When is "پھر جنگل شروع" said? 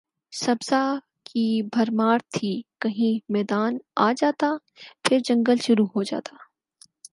5.05-5.85